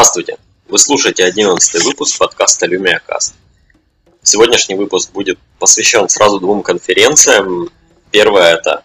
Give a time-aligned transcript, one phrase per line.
[0.00, 0.38] Здравствуйте!
[0.66, 3.34] Вы слушаете 11 выпуск подкаста LumiaCast.
[4.22, 7.68] Сегодняшний выпуск будет посвящен сразу двум конференциям.
[8.10, 8.82] Первая это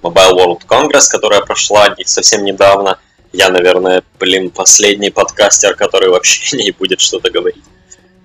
[0.00, 2.98] Mobile World Congress, которая прошла совсем недавно.
[3.30, 7.64] Я, наверное, блин, последний подкастер, который вообще не будет что-то говорить.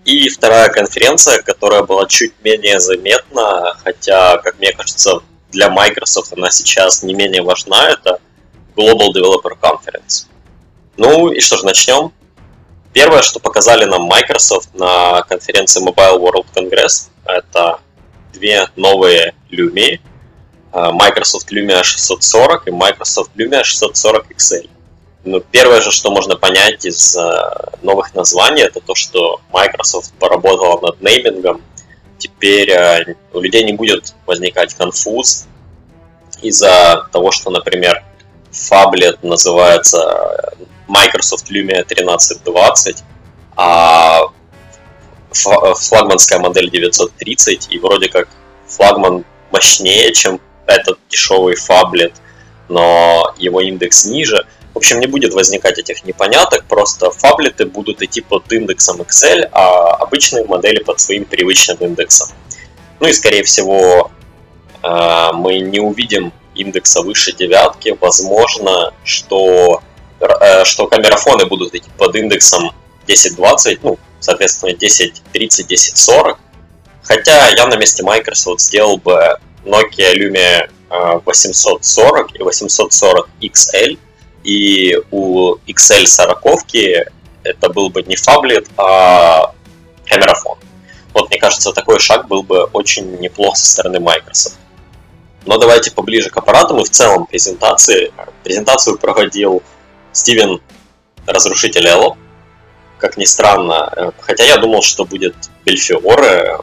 [0.06, 5.20] И вторая конференция, которая была чуть менее заметна, хотя, как мне кажется,
[5.52, 8.22] для Microsoft она сейчас не менее важна, это
[8.78, 10.28] Global Developer Conference.
[10.98, 12.12] Ну и что ж, начнем.
[12.94, 17.80] Первое, что показали нам Microsoft на конференции Mobile World Congress, это
[18.34, 20.00] две новые Lumia,
[20.72, 24.70] э, Microsoft Lumia 640 и Microsoft Lumia 640 XL.
[25.26, 27.22] Ну, первое же, что можно понять из э,
[27.82, 31.62] новых названий, это то, что Microsoft поработала над неймингом.
[32.20, 35.48] Теперь э, у людей не будет возникать конфуз
[36.42, 38.04] из-за того, что, например,
[38.52, 40.54] фаблет называется
[40.94, 43.04] Microsoft Lumia 1320,
[43.56, 44.28] а
[45.32, 48.30] флагманская модель 930, и вроде как
[48.68, 52.14] флагман мощнее, чем этот дешевый фаблет,
[52.70, 58.22] но его индекс ниже– в общем, не будет возникать этих непоняток, просто фаблеты будут идти
[58.22, 62.30] под индексом Excel, а обычные модели под своим привычным индексом.
[63.00, 64.12] Ну и, скорее всего,
[64.82, 67.96] э, мы не увидим индекса выше девятки.
[68.02, 69.84] Возможно, что,
[70.66, 72.72] что камерафоны будут идти под индексом
[73.04, 76.40] 1020, ну, соответственно, 1030, 1040.
[77.04, 80.70] Хотя я на месте Microsoft сделал бы Nokia Lumia
[81.26, 83.98] 840 э, и 840 XL,
[84.44, 86.42] и у XL 40
[87.44, 89.54] это был бы не фаблет, а
[90.06, 90.58] камерафон.
[91.14, 94.58] Вот мне кажется, такой шаг был бы очень неплох со стороны Microsoft.
[95.46, 98.14] Но давайте поближе к аппаратам и в целом презентации.
[98.44, 99.62] Презентацию проводил
[100.14, 100.62] Стивен
[101.26, 102.18] Разрушитель Элло.
[102.98, 105.36] Как ни странно, хотя я думал, что будет
[105.66, 106.58] Бельфиоре.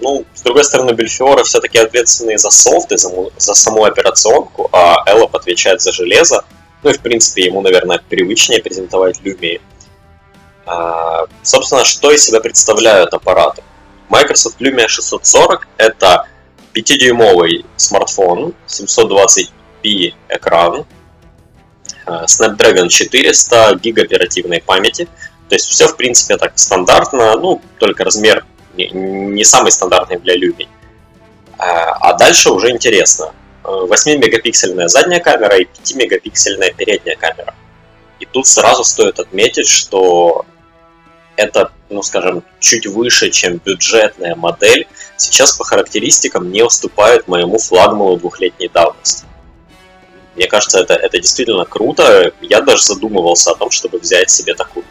[0.00, 5.02] Ну, с другой стороны, Бельфиоре все-таки ответственные за софт и за, за саму операционку, а
[5.06, 6.44] Эллоп отвечает за железо.
[6.82, 9.60] Ну и, в принципе, ему, наверное, привычнее презентовать Lumia.
[10.66, 13.62] А, собственно, что из себя представляют аппараты?
[14.08, 16.26] Microsoft Lumia 640— это
[16.74, 20.86] 5-дюймовый смартфон, 720p экран,
[22.26, 25.08] Snapdragon 400, гиг оперативной памяти.
[25.48, 28.44] То есть все, в принципе, так стандартно, ну, только размер
[28.76, 30.68] не, самый стандартный для Lumia.
[31.58, 33.32] А, а дальше уже интересно.
[33.64, 37.54] 8-мегапиксельная задняя камера и 5-мегапиксельная передняя камера.
[38.20, 40.46] И тут сразу стоит отметить, что
[41.36, 48.16] это, ну скажем, чуть выше, чем бюджетная модель, сейчас по характеристикам не уступает моему флагману
[48.16, 49.24] двухлетней давности.
[50.38, 52.32] Мне кажется, это, это действительно круто.
[52.40, 54.84] Я даже задумывался о том, чтобы взять себе такую.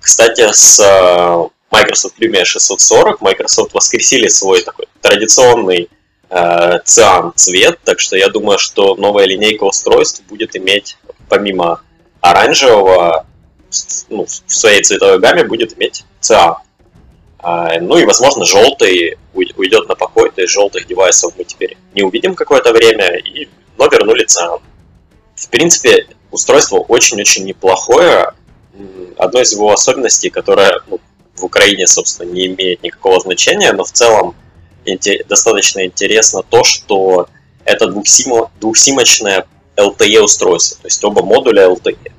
[0.00, 5.88] Кстати, с э, Microsoft Lumia 640 Microsoft воскресили свой такой традиционный
[6.28, 10.98] э, циан цвет, так что я думаю, что новая линейка устройств будет иметь
[11.30, 11.80] помимо
[12.20, 13.24] оранжевого,
[14.10, 16.56] ну, в своей цветовой гамме будет иметь циан.
[17.38, 22.02] А, ну и, возможно, желтый уйдет на покой, то есть желтых девайсов мы теперь не
[22.02, 23.48] увидим какое-то время, и,
[23.78, 24.60] но вернули циан.
[25.34, 28.32] В принципе, устройство очень-очень неплохое.
[29.16, 31.00] Одной из его особенностей, которая ну,
[31.34, 34.34] в Украине, собственно, не имеет никакого значения, но в целом
[35.28, 37.28] достаточно интересно то, что
[37.64, 42.12] это двухсимо, двухсимочное LTE устройство, то есть оба модуля LTE.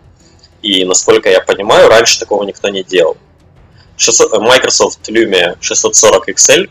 [0.61, 3.17] И насколько я понимаю, раньше такого никто не делал.
[3.95, 6.69] 600, Microsoft Lumia 640 XL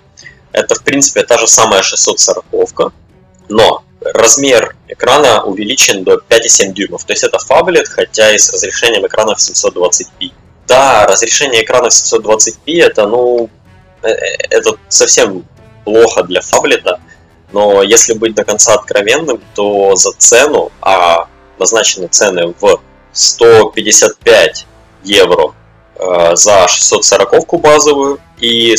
[0.57, 2.93] это в принципе та же самая 640,
[3.49, 3.85] но
[4.15, 7.05] размер экрана увеличен до 5,7 дюймов.
[7.05, 10.33] То есть это фаблет, хотя и с разрешением экрана в 720p.
[10.67, 13.49] Да, разрешение экрана в 720p это, ну,
[14.03, 15.45] э, э, это совсем
[15.85, 17.01] плохо для фаблета,
[17.53, 21.29] но если быть до конца откровенным, то за цену, а
[21.59, 22.81] назначены цены в
[23.13, 24.67] 155
[25.05, 25.55] евро
[25.95, 28.75] э, за 640 базовую и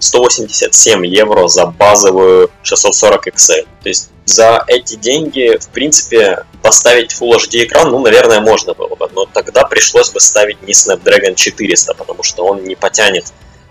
[0.00, 3.66] 187 евро за базовую 640 XL.
[3.82, 8.94] То есть за эти деньги, в принципе, поставить Full HD экран, ну, наверное, можно было
[8.94, 13.26] бы, но тогда пришлось бы ставить не Snapdragon 400, потому что он не потянет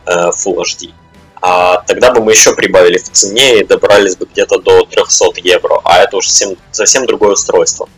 [0.05, 0.93] э, Full HD
[1.45, 5.81] а тогда бы мы еще прибавили в цене и добрались бы где-то до 300 евро,
[5.83, 7.89] а это уже совсем, совсем другое устройство.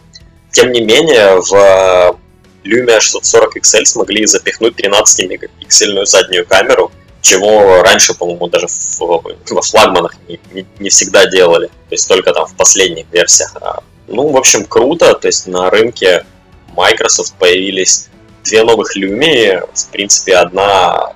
[0.52, 6.92] Тем не менее, в э, Lumia 640 XL смогли запихнуть 13-мегапиксельную заднюю камеру,
[7.26, 12.32] чего раньше, по-моему, даже в, во флагманах не, не, не всегда делали, то есть только
[12.34, 13.56] там в последних версиях.
[13.62, 16.24] А, ну, в общем, круто, то есть на рынке
[16.76, 18.10] Microsoft появились
[18.44, 21.14] две новых Lumia, в принципе, одна,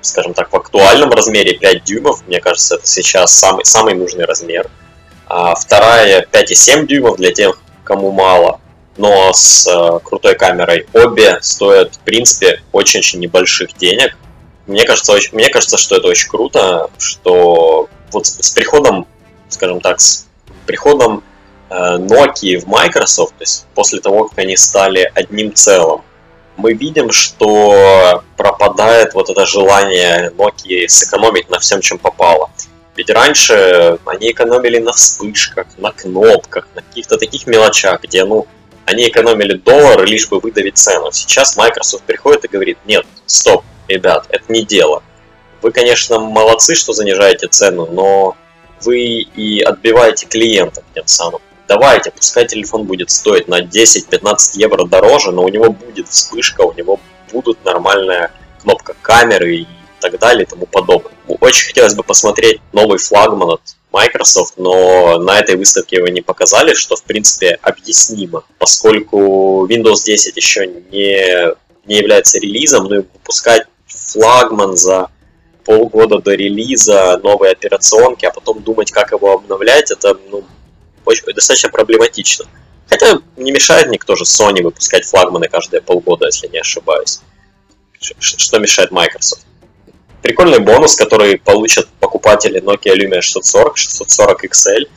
[0.00, 4.70] скажем так, в актуальном размере 5 дюймов, мне кажется, это сейчас самый, самый нужный размер.
[5.26, 8.60] А вторая 5,7 дюймов для тех, кому мало,
[8.96, 10.86] но с э, крутой камерой.
[10.94, 14.16] Обе стоят, в принципе, очень-очень небольших денег.
[14.70, 19.08] Мне кажется, очень, мне кажется, что это очень круто, что вот с приходом,
[19.48, 20.28] скажем так, с
[20.64, 21.24] приходом
[21.70, 26.02] э, Nokia в Microsoft, то есть после того, как они стали одним целым,
[26.56, 32.48] мы видим, что пропадает вот это желание Nokia сэкономить на всем, чем попало.
[32.94, 38.46] Ведь раньше они экономили на вспышках, на кнопках, на каких-то таких мелочах, где, ну,
[38.84, 41.10] они экономили доллар, лишь бы выдавить цену.
[41.10, 45.02] Сейчас Microsoft приходит и говорит, нет, стоп, ребят, это не дело.
[45.62, 48.36] Вы, конечно, молодцы, что занижаете цену, но
[48.82, 51.40] вы и отбиваете клиентов тем самым.
[51.68, 56.72] Давайте, пускай телефон будет стоить на 10-15 евро дороже, но у него будет вспышка, у
[56.72, 56.98] него
[57.30, 58.32] будут нормальная
[58.62, 59.66] кнопка камеры и
[60.00, 61.12] так далее и тому подобное.
[61.40, 63.60] Очень хотелось бы посмотреть новый флагман от
[63.92, 70.36] Microsoft, но на этой выставке его не показали, что в принципе объяснимо, поскольку Windows 10
[70.36, 71.54] еще не,
[71.86, 75.10] не является релизом, но выпускать флагман за
[75.64, 80.44] полгода до релиза новой операционки, а потом думать, как его обновлять, это ну,
[81.04, 82.46] очень, достаточно проблематично.
[82.88, 87.20] Хотя не мешает никто же Sony выпускать флагманы каждые полгода, если не ошибаюсь.
[88.00, 89.46] Что мешает Microsoft?
[90.22, 94.88] Прикольный бонус, который получат покупатели Nokia Lumia 640, 640 XL.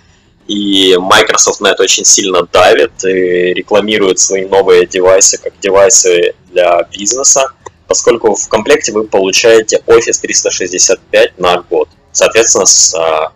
[0.48, 6.84] И Microsoft на это очень сильно давит и рекламирует свои новые девайсы как девайсы для
[6.92, 7.54] бизнеса,
[7.94, 11.90] поскольку в комплекте вы получаете Office 365 на год.
[12.12, 13.34] Соответственно, с а,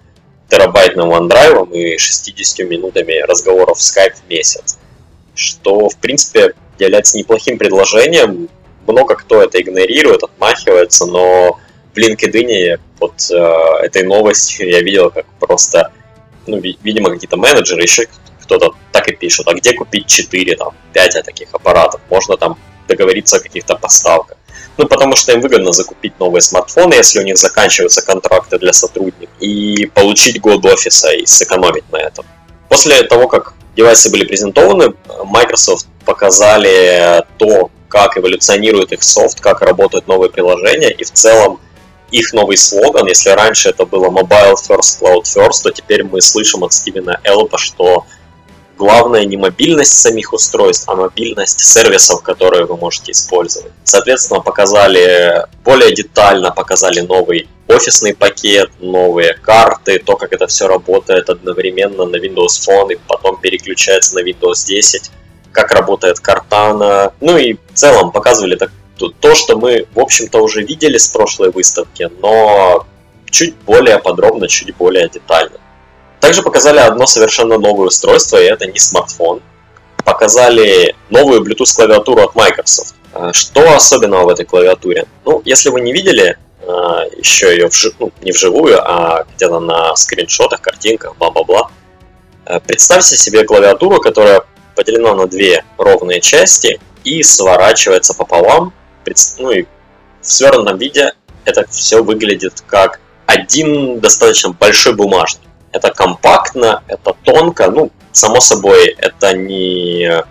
[0.50, 4.80] терабайтным OneDrive и 60 минутами разговоров в Skype в месяц.
[5.36, 8.50] Что, в принципе, является неплохим предложением.
[8.88, 11.60] Много кто это игнорирует, отмахивается, но
[11.94, 13.36] в LinkedIn под э,
[13.86, 15.92] этой новостью я видел, как просто,
[16.48, 18.08] ну, видимо, какие-то менеджеры, еще
[18.42, 22.02] кто-то так и пишут, а где купить 4, там, 5 таких аппаратов?
[22.10, 22.58] Можно там
[22.88, 24.38] договориться о каких-то поставках.
[24.78, 29.30] Ну, потому что им выгодно закупить новые смартфоны, если у них заканчиваются контракты для сотрудников,
[29.40, 32.26] и получить год офиса и сэкономить на этом.
[32.70, 34.94] После того, как девайсы были презентованы,
[35.26, 41.60] Microsoft показали то, как эволюционирует их софт, как работают новые приложения, и в целом
[42.12, 46.64] их новый слоган, если раньше это было Mobile First, Cloud First, то теперь мы слышим
[46.64, 48.06] от Стивена Элпа, что
[48.78, 53.72] главное не мобильность самих устройств, а мобильность сервисов, которые вы можете использовать.
[53.84, 61.30] Соответственно, показали более детально, показали новый офисный пакет, новые карты, то, как это все работает
[61.30, 65.12] одновременно на Windows Phone и потом переключается на Windows 10,
[65.52, 67.12] как работает Cortana.
[67.20, 68.72] Ну и в целом показывали так
[69.20, 72.86] то, что мы, в общем-то, уже видели с прошлой выставки, но
[73.30, 75.58] чуть более подробно, чуть более детально.
[76.20, 79.42] Также показали одно совершенно новое устройство, и это не смартфон.
[80.04, 82.96] Показали новую Bluetooth клавиатуру от Microsoft.
[83.14, 85.06] А, что особенного в этой клавиатуре?
[85.26, 86.38] Ну, если вы не видели
[86.68, 87.94] а, еще ее вжи...
[88.00, 91.70] ну, не вживую, а где-то на скриншотах, картинках, бла-бла-бла,
[92.46, 94.44] а, представьте себе клавиатуру, которая
[94.76, 98.74] поделена на две ровные части и сворачивается пополам
[99.40, 99.64] ну и
[100.22, 101.14] в свернутом виде
[101.46, 105.47] это все выглядит как один достаточно большой бумажник.
[105.78, 110.24] Это компактно, это тонко, ну, само собой, это не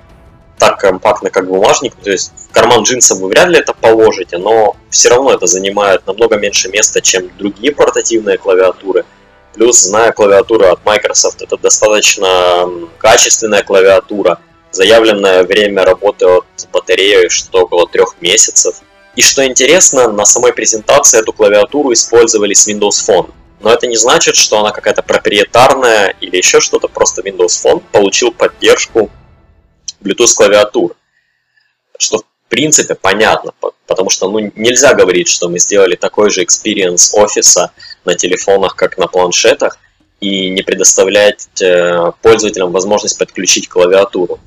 [0.58, 4.74] так компактно, как бумажник, то есть в карман джинсов вы вряд ли это положите, но
[4.90, 9.04] все равно это занимает намного меньше места, чем другие портативные клавиатуры.
[9.54, 14.38] Плюс, зная клавиатуру от Microsoft, это достаточно качественная клавиатура,
[14.72, 18.82] Заявленное время работы от батареи что около трех месяцев.
[19.14, 23.30] И что интересно, на самой презентации эту клавиатуру использовали с Windows Phone.
[23.60, 28.30] Но это не значит, что она какая-то проприетарная или еще что-то, просто Windows Phone получил
[28.32, 29.10] поддержку
[30.02, 30.94] Bluetooth клавиатур.
[31.98, 33.52] Что в принципе понятно,
[33.86, 37.72] потому что ну, нельзя говорить, что мы сделали такой же experience офиса
[38.04, 39.78] на телефонах, как на планшетах,
[40.20, 44.38] и не предоставлять э, пользователям возможность подключить клавиатуру.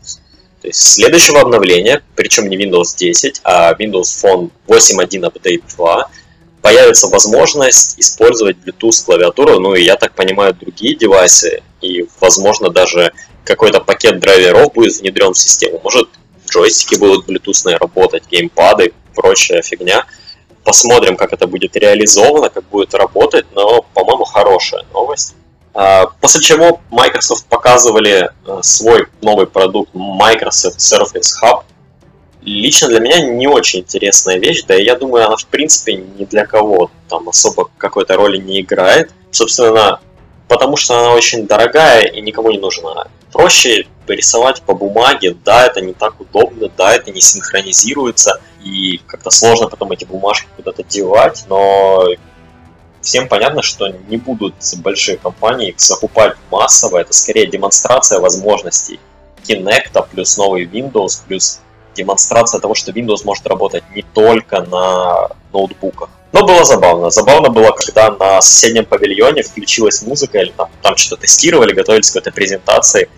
[0.61, 6.09] То есть следующего обновления, причем не Windows 10, а Windows Phone 8.1 Update 2,
[6.61, 13.13] появится возможность использовать Bluetooth клавиатуру, ну и я так понимаю другие девайсы, и возможно даже
[13.43, 15.79] какой-то пакет драйверов будет внедрен в систему.
[15.83, 16.09] Может
[16.49, 20.05] джойстики будут Bluetooth работать, геймпады, прочая фигня.
[20.63, 25.35] Посмотрим, как это будет реализовано, как будет работать, но, по-моему, хорошая новость.
[25.73, 31.63] А, после чего Microsoft показывали э, свой новый продукт Microsoft Surface Hub.
[32.41, 36.25] Лично для меня не очень интересная вещь, да и я думаю, она в принципе ни
[36.25, 39.11] для кого там особо какой-то роли не играет.
[39.31, 39.99] Собственно,
[40.47, 43.07] потому что она очень дорогая и никому не нужна.
[43.31, 49.29] Проще порисовать по бумаге, да, это не так удобно, да, это не синхронизируется, и как-то
[49.29, 52.07] сложно потом эти бумажки куда-то девать, но
[53.01, 58.99] всем понятно, что не будут большие компании закупать массово, это скорее демонстрация возможностей
[59.47, 61.61] Kinect плюс новый Windows, плюс
[61.99, 66.09] демонстрация того, что Windows может работать не только на ноутбуках.
[66.31, 67.09] Но было забавно.
[67.09, 72.13] Забавно было, когда на соседнем павильоне включилась музыка, или там, там что-то тестировали, готовились к
[72.13, 73.09] какой-то презентации.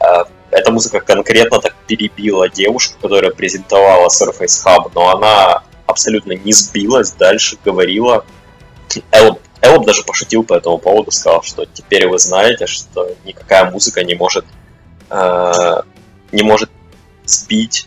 [0.00, 6.52] Э, эта музыка конкретно так перебила девушку, которая презентовала Surface Hub, но она абсолютно не
[6.52, 8.24] сбилась, дальше говорила.
[9.12, 14.02] Элб, Элб даже пошутил по этому поводу, сказал, что теперь вы знаете, что никакая музыка
[14.04, 14.44] не может
[15.10, 15.82] э,
[16.32, 16.70] не может
[17.24, 17.86] сбить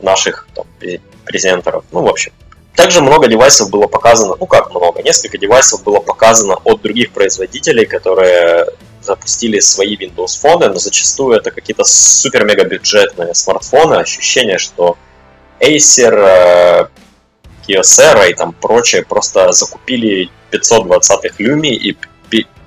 [0.00, 0.66] наших там,
[1.24, 1.84] презентеров.
[1.92, 2.32] Ну, в общем.
[2.74, 7.86] Также много девайсов было показано, ну как много, несколько девайсов было показано от других производителей,
[7.86, 8.66] которые
[9.00, 13.94] запустили свои Windows фоны, но зачастую это какие-то супер-мега бюджетные смартфоны.
[13.94, 14.98] Ощущение, что
[15.60, 16.86] Acer, э,
[17.66, 21.96] Kyocera и там прочее просто закупили 520-х Lumi и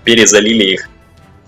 [0.03, 0.89] перезалили их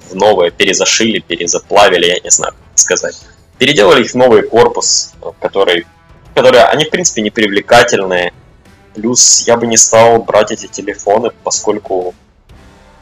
[0.09, 3.15] в новые, перезашили, перезаплавили, я не знаю, как сказать
[3.61, 5.85] переделали их в новый корпус, который,
[6.33, 8.33] которые, они в принципе не привлекательные.
[8.95, 12.15] Плюс я бы не стал брать эти телефоны, поскольку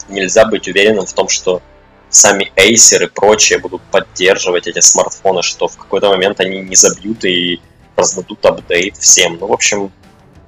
[0.10, 1.62] нельзя быть уверенным в том, что
[2.10, 7.24] сами Acer и прочие будут поддерживать эти смартфоны, что в какой-то момент они не забьют
[7.24, 7.62] и
[7.96, 9.38] раздадут апдейт всем.
[9.40, 9.94] Ну, в общем,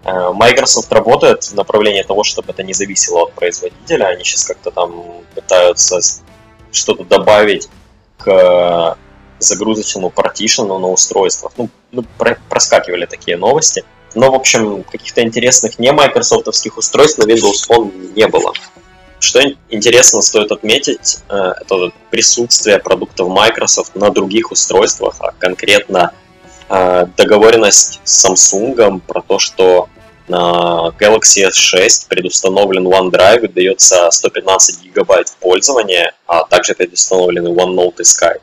[0.04, 4.08] э, Microsoft работает в направлении того, чтобы это не зависело от производителя.
[4.08, 6.02] Они сейчас как-то там пытаются
[6.74, 7.70] что-то добавить
[8.18, 8.98] к
[9.44, 11.54] загрузочному партишену на устройствах.
[11.58, 13.84] Ну, ну про проскакивали такие новости.
[14.14, 18.54] Но, в общем, каких-то интересных не майкрософтовских устройств на Windows Phone не было.
[19.20, 26.12] Что интересно стоит отметить, э, это присутствие продуктов Microsoft на других устройствах, а конкретно
[26.70, 29.88] э, договоренность с Samsung про то, что
[30.28, 38.00] на Galaxy S6 предустановлен OneDrive и дается 115 гигабайт в пользование, а также предустановлены OneNote
[38.00, 38.42] и Skype.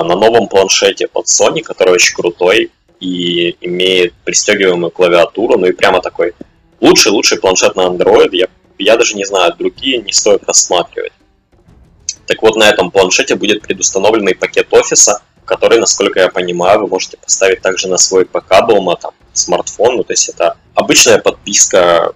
[0.00, 5.72] А на новом планшете от Sony, который очень крутой и имеет пристегиваемую клавиатуру, ну и
[5.72, 6.32] прямо такой
[6.80, 8.46] лучший-лучший планшет на Android, я,
[8.78, 11.12] я даже не знаю, другие не стоит рассматривать.
[12.26, 17.18] Так вот, на этом планшете будет предустановленный пакет офиса, который, насколько я понимаю, вы можете
[17.18, 22.14] поставить также на свой ПК дома, там, смартфон, ну, то есть это обычная подписка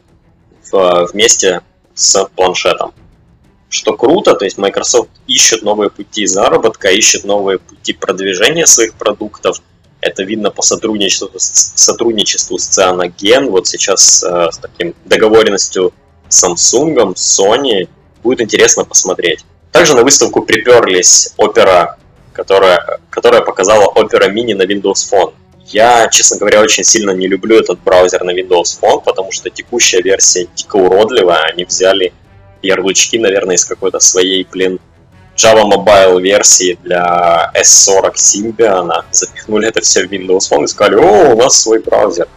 [0.72, 1.60] в, вместе
[1.92, 2.94] с планшетом
[3.74, 9.60] что круто, то есть Microsoft ищет новые пути заработка, ищет новые пути продвижения своих продуктов.
[10.00, 15.92] Это видно по сотрудничеству, сотрудничеству с Cyanogen, вот сейчас э, с таким договоренностью
[16.28, 17.88] с Samsung, Sony.
[18.22, 19.44] Будет интересно посмотреть.
[19.72, 21.94] Также на выставку приперлись Opera,
[22.32, 25.32] которая, которая показала Opera Mini на Windows Phone.
[25.66, 30.00] Я, честно говоря, очень сильно не люблю этот браузер на Windows Phone, потому что текущая
[30.02, 31.42] версия дико уродливая.
[31.52, 32.12] Они взяли
[32.64, 34.80] ярлычки, наверное, из какой-то своей, блин,
[35.36, 41.34] Java Mobile версии для S40 Symbian, запихнули это все в Windows Phone и сказали, о,
[41.34, 42.28] у нас свой браузер.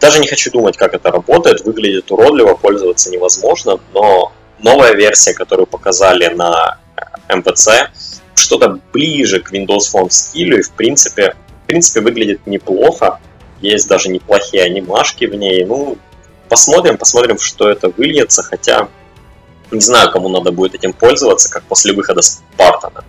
[0.00, 5.66] Даже не хочу думать, как это работает, выглядит уродливо, пользоваться невозможно, но новая версия, которую
[5.66, 6.78] показали на
[7.28, 7.88] MPC,
[8.34, 13.20] что-то ближе к Windows Phone стилю и в принципе, в принципе выглядит неплохо.
[13.60, 15.64] Есть даже неплохие анимашки в ней.
[15.64, 15.96] Ну,
[16.48, 18.88] посмотрим, посмотрим, что это выльется, хотя
[19.74, 23.04] не знаю, кому надо будет этим пользоваться, как после выхода Спартана.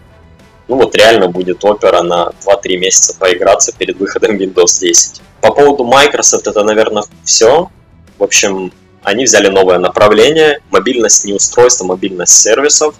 [0.67, 5.21] Ну вот реально будет опера на 2-3 месяца поиграться перед выходом Windows 10.
[5.41, 7.69] По поводу Microsoft это, наверное, все.
[8.17, 8.71] В общем,
[9.03, 12.95] они взяли новое направление, мобильность не устройства, мобильность сервисов.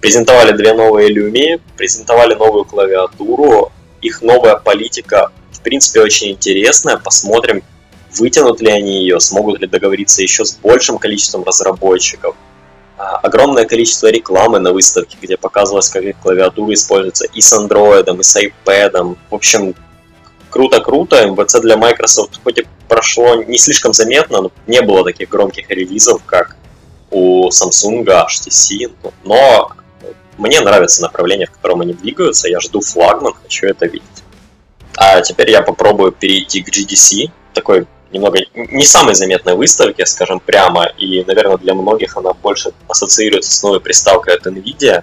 [0.00, 3.70] Презентовали две новые Lumi, презентовали новую клавиатуру.
[4.00, 6.96] Их новая политика, в принципе, очень интересная.
[6.96, 7.62] Посмотрим,
[8.18, 12.34] вытянут ли они ее, смогут ли договориться еще с большим количеством разработчиков.
[13.04, 18.22] А, огромное количество рекламы на выставке, где показывалось, как клавиатура используется и с Android, и
[18.22, 19.16] с iPad.
[19.30, 19.74] В общем,
[20.48, 21.26] круто-круто.
[21.26, 26.22] МВЦ для Microsoft хоть и прошло не слишком заметно, но не было таких громких релизов,
[26.24, 26.56] как
[27.10, 28.90] у Samsung, HTC,
[29.24, 29.70] но
[30.38, 34.08] мне нравится направление, в котором они двигаются, я жду флагман, хочу это видеть.
[34.96, 40.86] А теперь я попробую перейти к GDC, такой немного не самой заметной выставки, скажем прямо,
[40.86, 45.02] и, наверное, для многих она больше ассоциируется с новой приставкой от NVIDIA.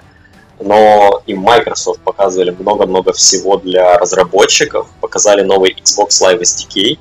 [0.59, 6.99] но и Microsoft показывали много-много всего для разработчиков, показали новый Xbox Live SDK.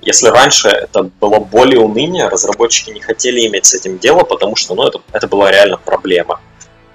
[0.00, 4.74] Если раньше это было более уныние, разработчики не хотели иметь с этим дело, потому что
[4.74, 6.40] ну, это, это была реально проблема,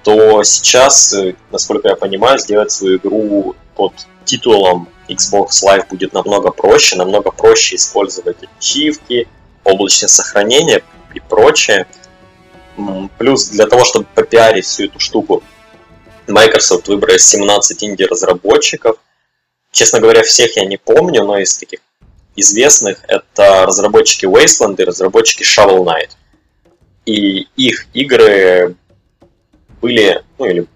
[0.03, 3.93] то сейчас, э, насколько я понимаю, сделать свою игру под
[4.25, 9.27] титулом Xbox Live будет намного проще, намного проще использовать ачивки,
[9.63, 10.83] облачное сохранение
[11.13, 11.88] и прочее.
[13.17, 15.43] Плюс для того, чтобы попиарить всю эту штуку,
[16.27, 18.98] Microsoft выбрали 17 инди-разработчиков.
[19.72, 21.79] Честно говоря, всех я не помню, но из таких
[22.36, 26.12] известных это разработчики Wasteland и разработчики Shovel Knight.
[27.05, 28.75] И их игры
[29.81, 30.67] были, ну или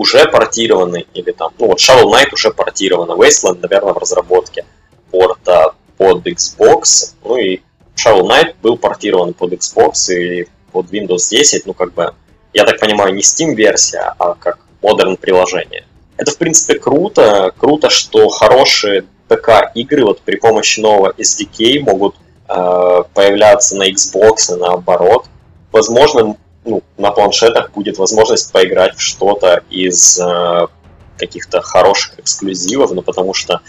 [0.00, 4.64] уже портированы, или там, ну вот Shovel Knight уже портировано, Wasteland, наверное, в разработке
[5.10, 7.60] порта под Xbox, ну и
[7.94, 12.14] Shovel Knight был портирован под Xbox и под Windows 10, ну как бы,
[12.54, 15.84] я так понимаю, не Steam-версия, а как модерн приложение.
[16.16, 17.52] Это, в принципе, круто.
[17.56, 22.16] Круто, что хорошие ПК-игры вот при помощи нового SDK могут
[22.48, 25.26] э, появляться на Xbox и наоборот.
[25.72, 30.66] Возможно, ну, на планшетах будет возможность поиграть в что-то из э,
[31.16, 33.60] каких-то хороших эксклюзивов, ну потому что,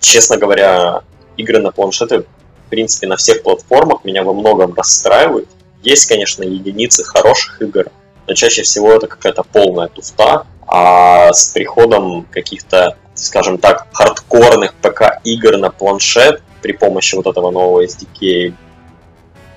[0.00, 1.02] честно говоря,
[1.36, 2.20] игры на планшеты,
[2.66, 5.48] в принципе, на всех платформах меня во многом расстраивают.
[5.82, 7.86] Есть, конечно, единицы хороших игр,
[8.26, 15.56] но чаще всего это какая-то полная туфта, а с приходом каких-то, скажем так, хардкорных ПК-игр
[15.56, 18.54] на планшет при помощи вот этого нового SDK,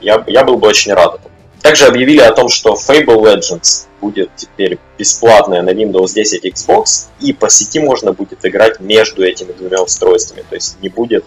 [0.02, 1.33] я, я был бы очень рад этому.
[1.63, 7.32] Также объявили о том, что Fable Legends будет теперь бесплатная на Windows 10 Xbox, и
[7.32, 10.43] по сети можно будет играть между этими двумя устройствами.
[10.50, 11.24] То есть не будет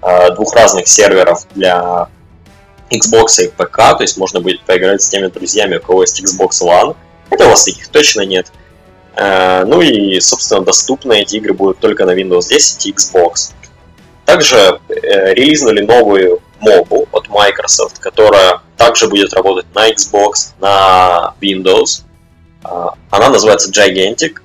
[0.00, 2.08] э, двух разных серверов для
[2.88, 6.62] Xbox и ПК, то есть можно будет поиграть с теми друзьями, у кого есть Xbox
[6.62, 6.94] One.
[7.28, 8.46] Это у вас таких точно нет.
[9.16, 13.54] Э, ну и, собственно, доступны эти игры будут только на Windows 10 и Xbox.
[14.24, 22.02] Также э, релизнули новую мобу от Microsoft, которая также будет работать на Xbox, на Windows.
[22.64, 24.38] Э, она называется Gigantic.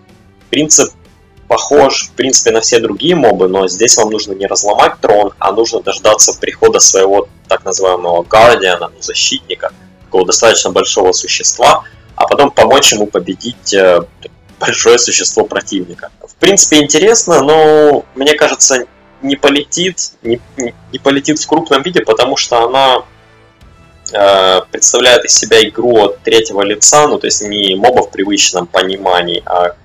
[0.49, 0.93] Принцип
[1.47, 5.51] похож, в принципе, на все другие мобы, но здесь вам нужно не разломать трон, а
[5.51, 9.71] нужно дождаться прихода своего так называемого Guardian, защитника,
[10.05, 11.83] такого достаточно большого существа,
[12.15, 13.75] а потом помочь ему победить
[14.59, 16.09] большое существо противника.
[16.27, 18.85] В принципе, интересно, но мне кажется,
[19.25, 23.03] не полетит, не, не полетит в крупном виде, потому что она
[24.13, 28.67] э, представляет из себя игру от третьего лица, ну то есть не моба в привычном
[28.67, 29.75] понимании, а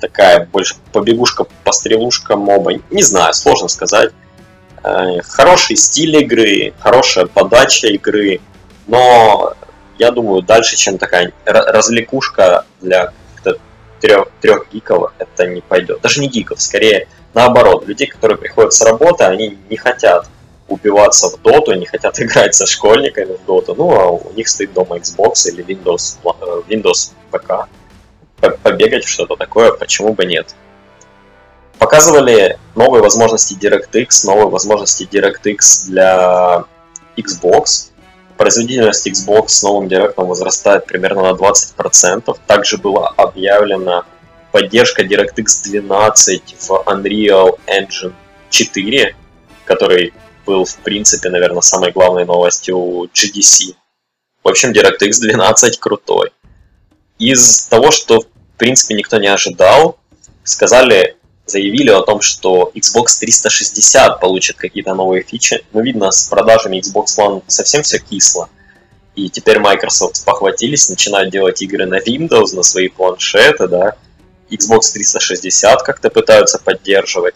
[0.00, 2.72] такая больше побегушка, пострелушка моба.
[2.90, 4.12] Не знаю, сложно сказать.
[4.82, 8.40] Э, хороший стиль игры, хорошая подача игры,
[8.86, 9.54] но
[9.98, 13.12] я думаю, дальше, чем такая развлекушка для
[14.00, 16.00] трех, трех гиков это не пойдет.
[16.00, 17.86] Даже не гиков, скорее наоборот.
[17.86, 20.26] Людей, которые приходят с работы, они не хотят
[20.68, 23.74] убиваться в доту, не хотят играть со школьниками в доту.
[23.74, 27.68] Ну, а у них стоит дома Xbox или Windows, э, Windows ПК.
[28.62, 30.54] Побегать в что-то такое, почему бы нет.
[31.78, 36.64] Показывали новые возможности DirectX, новые возможности DirectX для
[37.16, 37.90] Xbox
[38.38, 42.38] производительность Xbox с новым директом возрастает примерно на 20%.
[42.46, 44.04] Также была объявлена
[44.52, 48.12] поддержка DirectX 12 в Unreal Engine
[48.50, 49.16] 4,
[49.64, 50.12] который
[50.46, 53.74] был, в принципе, наверное, самой главной новостью GDC.
[54.42, 56.32] В общем, DirectX 12 крутой.
[57.18, 59.98] Из того, что, в принципе, никто не ожидал,
[60.44, 61.18] сказали
[61.50, 65.64] заявили о том, что Xbox 360 получит какие-то новые фичи.
[65.72, 68.48] Но видно, с продажами Xbox One совсем все кисло.
[69.16, 73.96] И теперь Microsoft похватились, начинают делать игры на Windows, на свои планшеты, да.
[74.50, 77.34] Xbox 360 как-то пытаются поддерживать.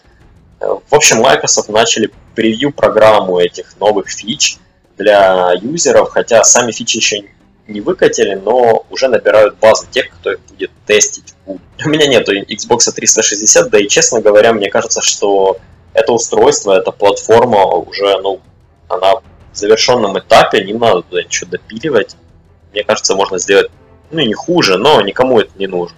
[0.59, 4.57] В общем, Microsoft начали превью-программу этих новых фич
[4.97, 7.23] для юзеров, хотя сами фичи еще
[7.67, 11.33] не выкатили, но уже набирают базу тех, кто их будет тестить.
[11.45, 15.57] У меня нету Xbox 360, да и честно говоря, мне кажется, что
[15.93, 18.41] это устройство, эта платформа уже, ну,
[18.87, 19.23] она в
[19.53, 22.15] завершенном этапе, не надо туда ничего допиливать.
[22.71, 23.69] Мне кажется, можно сделать,
[24.11, 25.97] ну, не хуже, но никому это не нужно.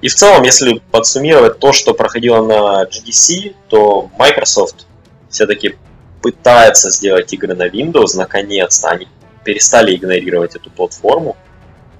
[0.00, 4.86] И в целом, если подсуммировать то, что проходило на GDC, то Microsoft
[5.30, 5.76] все-таки
[6.22, 8.88] пытается сделать игры на Windows, наконец-то.
[8.88, 9.08] Они
[9.44, 11.36] перестали игнорировать эту платформу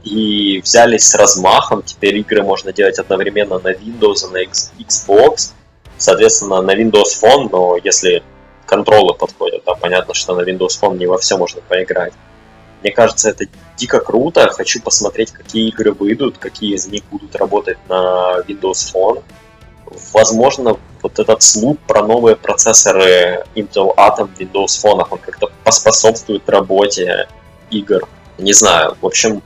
[0.02, 1.82] и взялись с размахом.
[1.82, 4.42] Теперь игры можно делать одновременно на Windows и на
[4.82, 5.52] Xbox.
[5.96, 8.22] Соответственно, на Windows Phone, но если
[8.66, 12.12] контролы подходят, то понятно, что на Windows Phone не во все можно поиграть.
[12.84, 13.46] Мне кажется, это
[13.78, 14.50] дико круто.
[14.50, 19.22] Хочу посмотреть, какие игры выйдут, какие из них будут работать на Windows Phone.
[20.12, 26.46] Возможно, вот этот слух про новые процессоры Intel Atom в Windows Phone, он как-то поспособствует
[26.46, 27.26] работе
[27.70, 28.06] игр.
[28.36, 28.98] Не знаю.
[29.00, 29.42] В общем,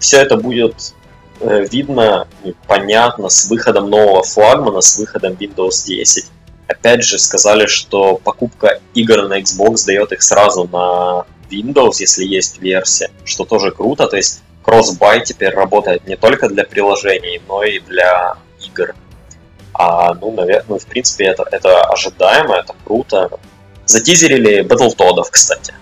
[0.00, 0.94] все это будет
[1.38, 2.26] э, видно
[2.66, 6.26] понятно с выходом нового флагмана, с выходом Windows 10.
[6.66, 12.58] Опять же, сказали, что покупка игр на Xbox дает их сразу на Windows, если есть
[12.58, 14.06] версия, что тоже круто.
[14.06, 18.94] То есть Crossbuy теперь работает не только для приложений, но и для игр.
[19.74, 23.30] А, ну, наверное, ну, в принципе, это, это ожидаемо, это круто.
[23.84, 25.74] Затизерили Battletoads, кстати.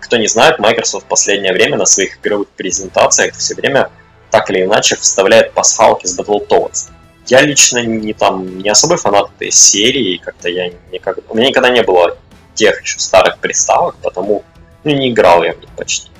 [0.00, 3.90] Кто не знает, Microsoft в последнее время на своих игровых презентациях все время
[4.30, 6.90] так или иначе вставляет пасхалки с Battletoads.
[7.26, 11.18] Я лично не там не особый фанат этой серии, как-то я никак...
[11.28, 12.18] У меня никогда не было
[12.54, 14.44] тех еще старых приставок, потому
[14.84, 16.10] ну, не играл я в них почти.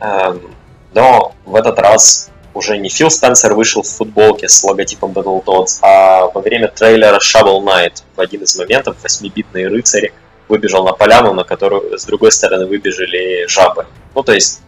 [0.00, 0.54] Эм,
[0.94, 6.26] но в этот раз уже не Фил Спенсер вышел в футболке с логотипом Battletoads, а
[6.26, 10.12] во время трейлера Shovel Knight в один из моментов 8-битный рыцарь
[10.48, 13.86] выбежал на поляну, на которую с другой стороны выбежали жабы.
[14.14, 14.60] Ну, то есть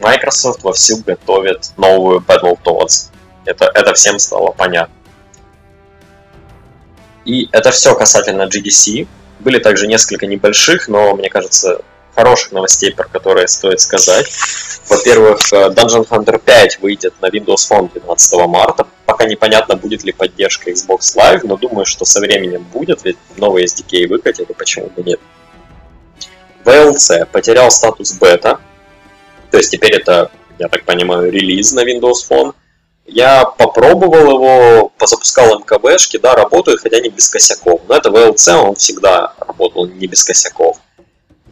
[0.00, 3.10] Microsoft вовсю готовит новую Battletoads.
[3.44, 4.94] Это, это всем стало понятно.
[7.24, 9.06] И это все касательно GDC.
[9.40, 11.82] Были также несколько небольших, но, мне кажется,
[12.14, 14.26] хороших новостей, про которые стоит сказать.
[14.88, 18.86] Во-первых, э, Dungeon Hunter 5 выйдет на Windows Phone 12 марта.
[19.06, 23.66] Пока непонятно, будет ли поддержка Xbox Live, но думаю, что со временем будет, ведь новые
[23.66, 25.20] SDK выкатили, почему бы нет.
[26.64, 28.60] VLC потерял статус бета,
[29.50, 32.54] то есть теперь это, я так понимаю, релиз на Windows Phone.
[33.04, 37.82] Я попробовал его, позапускал МКБшки, да, работают, хотя не без косяков.
[37.88, 40.71] Но это VLC, он всегда работал не без косяков.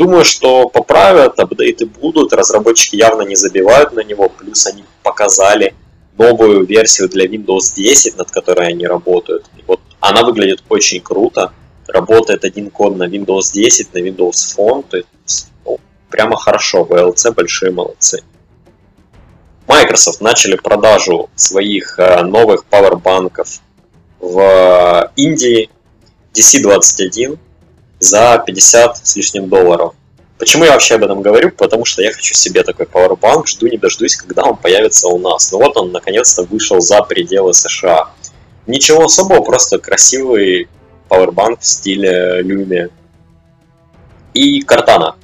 [0.00, 5.74] Думаю, что поправят, апдейты будут, разработчики явно не забивают на него, плюс они показали
[6.16, 9.44] новую версию для Windows 10, над которой они работают.
[9.58, 11.52] И вот она выглядит очень круто,
[11.86, 17.34] работает один код на Windows 10, на Windows Phone, то есть ну, прямо хорошо, VLC
[17.34, 18.22] большие молодцы.
[19.66, 23.60] Microsoft начали продажу своих э, новых пауэрбанков
[24.18, 25.68] в Индии.
[26.32, 27.38] DC21
[28.00, 29.94] за 50 с лишним долларов.
[30.38, 31.50] Почему я вообще об этом говорю?
[31.50, 35.52] Потому что я хочу себе такой Powerbank, жду не дождусь, когда он появится у нас.
[35.52, 38.08] Ну вот он наконец-то вышел за пределы США.
[38.66, 40.68] Ничего особого, просто красивый
[41.10, 42.90] Powerbank в стиле Lumia.
[44.32, 45.16] И Картана.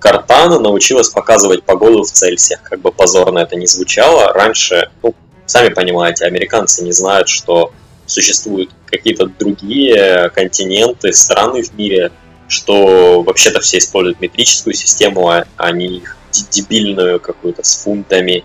[0.00, 4.32] Картана научилась показывать погоду в Цельсиях, как бы позорно это ни звучало.
[4.32, 5.14] Раньше, ну,
[5.46, 7.72] сами понимаете, американцы не знают, что
[8.12, 12.12] существуют какие-то другие континенты, страны в мире,
[12.48, 16.16] что вообще-то все используют метрическую систему, а, а не их
[16.50, 18.44] дебильную какую-то с фунтами,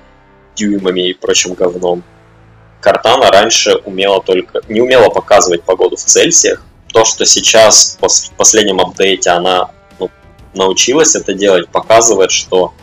[0.55, 2.03] дюймами и прочим говном.
[2.81, 6.63] Картана раньше умела только, не умела показывать погоду в Цельсиях.
[6.93, 10.09] То, что сейчас в последнем апдейте она ну,
[10.53, 12.73] научилась это делать, показывает, что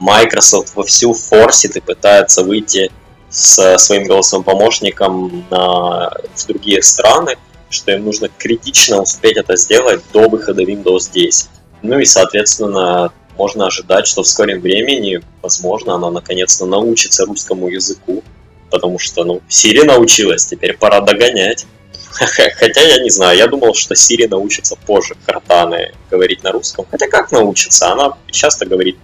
[0.00, 2.90] Microsoft вовсю форсит и пытается выйти
[3.32, 7.36] со своим голосовым помощником на, в другие страны,
[7.70, 11.48] что им нужно критично успеть это сделать до выхода Windows 10.
[11.82, 18.22] Ну и, соответственно, можно ожидать, что в скором времени, возможно, она наконец-то научится русскому языку,
[18.70, 21.66] потому что, ну, Сири научилась, теперь пора догонять.
[22.12, 26.86] Хотя я не знаю, я думал, что Сири научится позже Картаны говорить на русском.
[26.90, 27.90] Хотя как научится?
[27.90, 28.98] Она часто говорит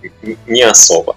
[0.46, 1.16] не особо.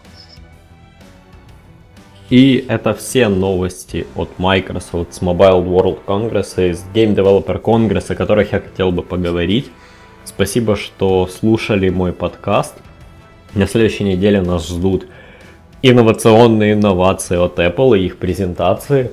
[2.32, 8.10] И это все новости от Microsoft с Mobile World Congress и с Game Developer Congress,
[8.10, 9.70] о которых я хотел бы поговорить.
[10.24, 12.76] Спасибо, что слушали мой подкаст.
[13.54, 15.08] На следующей неделе нас ждут
[15.82, 19.12] инновационные инновации от Apple и их презентации.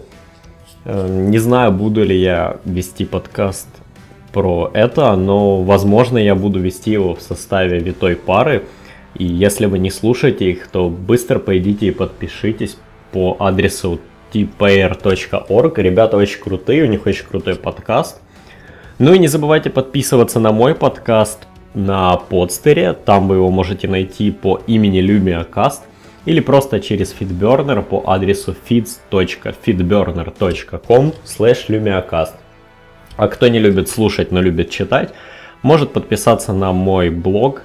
[0.85, 3.66] Э, не знаю, буду ли я вести подкаст
[4.33, 8.62] про это, но возможно я буду вести его в составе витой пары.
[9.16, 12.76] И если вы не слушаете их, то быстро пойдите и подпишитесь
[13.12, 14.01] по адресу
[14.33, 15.79] tpair.org.
[15.79, 18.21] Ребята очень крутые, у них очень крутой подкаст.
[18.99, 22.92] Ну и не забывайте подписываться на мой подкаст на подстере.
[22.92, 25.81] Там вы его можете найти по имени LumiaCast
[26.25, 32.35] или просто через FeedBurner по адресу feeds.feedburner.com lumiacast.
[33.16, 35.14] А кто не любит слушать, но любит читать,
[35.62, 37.62] может подписаться на мой блог